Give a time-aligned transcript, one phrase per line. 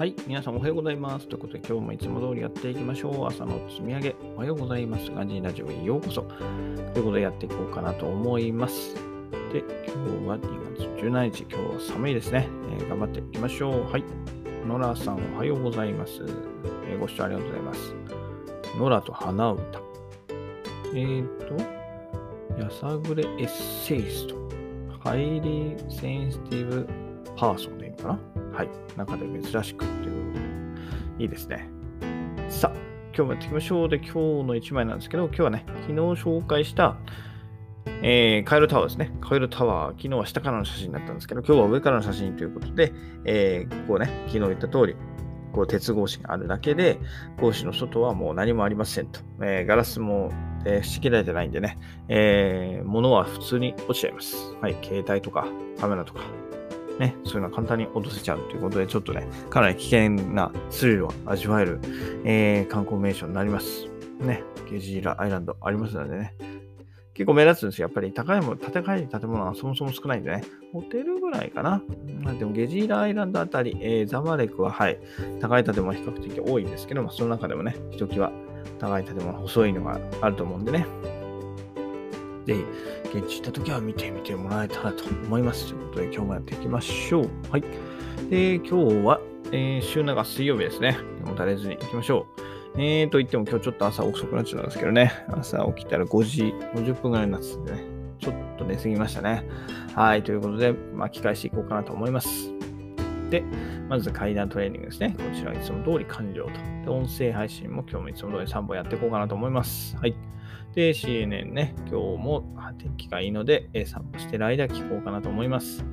[0.00, 1.28] はい、皆さんおはようございます。
[1.28, 3.26] ということで、今日もいつも通りやっていきましょう。
[3.26, 5.10] 朝の積み上げ、おはようございます。
[5.10, 6.22] ガジーラジオへようこそ。
[6.22, 8.94] ということで、やっていこうかなと思います。
[9.52, 9.92] で、今
[10.22, 12.48] 日は2月17日、今日は寒いですね。
[12.78, 13.92] えー頑張っていきましょう。
[13.92, 14.04] はい。
[14.66, 16.24] ノラさん、おはようございます。
[16.88, 17.94] えーご視聴ありがとうございます。
[18.78, 19.82] ノラと花歌。
[20.94, 23.48] えーと、やさぐれエッ
[23.84, 24.34] セイスト。
[25.04, 26.88] highly sensitive
[27.36, 28.39] person でいいのかな？
[28.52, 28.68] はい。
[28.96, 31.68] 中で珍しくっていうことで、いいですね。
[32.48, 32.78] さあ、
[33.14, 33.88] 今日もやっていきましょう。
[33.88, 36.96] で、今日の1枚なんですけど、今日はね、昨日紹介した、
[38.02, 39.12] えーカエルタワーですね。
[39.20, 42.92] カエルタワー、昨日は下からの写真だったんですけど、今日は上からの写真ということで、
[43.24, 44.96] えーこうね、昨日言った通り、
[45.52, 46.98] こう鉄格子があるだけで、
[47.36, 49.20] 格子の外はもう何もありませんと。
[49.42, 50.30] えーガラスも、
[50.64, 51.78] えー、仕切られてないんでね、
[52.08, 54.54] えー物は普通に落ちちゃいます。
[54.60, 55.46] はい、携帯とか
[55.78, 56.20] カメラとか、
[57.00, 61.80] ね、そういうのは簡単に落とせちゃうということで、ちょっとね、かなり危険なスリルを味わえる、
[62.24, 63.86] えー観光名所になります。
[64.20, 66.34] ね、ゲジーラアイランドありますのでね、
[67.14, 67.88] 結構目立つんですよ。
[67.88, 70.42] やっぱり高いもの、建て替え建物はそもそも少ないんでね、
[70.74, 71.82] ホテルぐらいかな。
[72.38, 74.98] でもゲジーラアイランドあたり、えーザマレクは、はい、
[75.40, 78.30] 高い建物は比較的多いんですけども、その中でもね、ひときわ
[78.78, 80.86] 高い建物、細いのがあると思うんでね、
[82.46, 82.64] ぜひ、
[83.14, 85.68] 現地行った時は見てみてもらえたらと思います。
[85.68, 87.28] ということで、今日もやっていきましょう。
[87.50, 87.64] はい。
[88.30, 88.72] で、今日
[89.04, 89.20] は、
[89.52, 90.96] えー週長水曜日ですね。
[91.26, 92.26] もたれずに行きましょ
[92.76, 92.80] う。
[92.80, 95.12] えーと言っても今日ちょっと朝遅くなっちゃうんですけどね。
[95.28, 97.84] 朝起きたら5時50分ぐらいになってたんでね。
[98.20, 99.44] ちょっと寝すぎましたね。
[99.94, 100.22] はい。
[100.22, 102.52] ということで、巻き返していこうかなと思います。
[103.30, 103.42] で、
[103.88, 105.14] まず階段トレーニングですね。
[105.16, 106.50] こちらいつも通り完了と。
[106.84, 109.96] で、音声配信も今日もいつも通り3本やっていこうかなと思います。
[109.96, 110.14] はい。
[110.74, 112.44] で、CNN ね、今日も
[112.78, 115.84] 天気がいいので、散歩してる間聞こうかなと思います。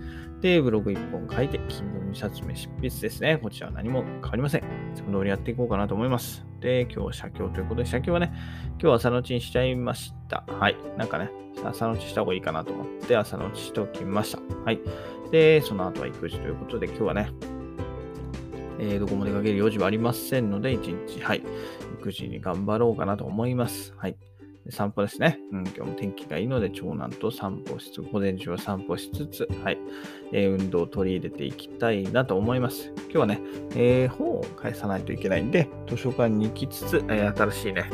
[0.41, 3.38] で、ブログ1本書いて、Kindle 2冊目執筆ですね。
[3.38, 4.61] こちらは何も変わりません。
[4.61, 4.63] い
[4.95, 6.47] つも通りやっていこうかなと思います。
[6.59, 8.32] で、今日は写経ということで、写経はね、
[8.71, 10.43] 今日は朝のうちにしちゃいました。
[10.48, 10.76] はい。
[10.98, 11.30] なんかね、
[11.64, 14.39] 朝のうちした方がいいかなと思って、朝のうちしておきました。
[14.65, 14.80] はい。
[15.32, 17.32] で、その後は育児ということで、今日はね、
[18.80, 21.43] えーどこも出かける用事はありませんので、一日、はい、
[21.99, 23.93] 育児に頑張ろうかなと思います。
[23.98, 24.17] はい。
[24.70, 25.39] 散歩ですね。
[25.52, 29.78] うん、今日も天気がいいので、長男と散歩しつつ、午前中は散歩しつつ、はい、
[30.32, 32.92] えー運動を取り入れていきたいなと思います。
[33.04, 33.42] 今日はね、
[33.76, 37.89] えー本を返さないといけないんで、図書館に行きつつ、えー新しいね、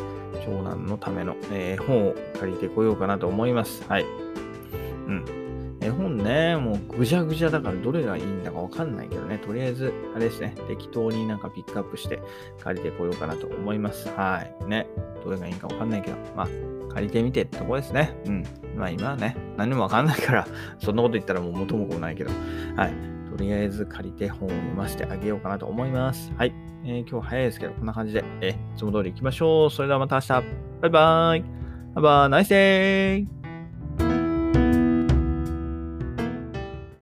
[0.45, 3.83] 長男のための、え本を借りてこようかなと思います。
[3.87, 4.03] はい。
[5.07, 5.43] うん。
[5.83, 12.21] 絵本ね、もうぐじゃぐじゃだからどれがいいんだかわかんないけどね、とりあえず、あれですね、適当になんかピックアップして
[12.61, 14.07] 借りてこようかなと思います。
[14.15, 14.65] はい。
[14.69, 14.87] ね、
[15.23, 16.47] どれがいいかわかんないけど、まあ、
[16.93, 18.15] 借りてみてってとこですね。
[18.25, 18.43] うん。
[18.77, 20.47] まあ今はね、何もわかんないから、
[20.79, 22.31] そんなこと言ったらもう元も子もないけど、
[22.75, 22.93] はい。
[23.29, 26.31] とりあえず借りて本を読ませてあげようかなと思います。
[26.37, 26.53] はい。
[26.85, 29.69] えー今日早いですけど、こんな感じで、えーいつも通り行きましょう。
[29.71, 30.27] それではまた明日。
[30.81, 31.43] バイバーイ。
[31.95, 33.32] Have a nice day!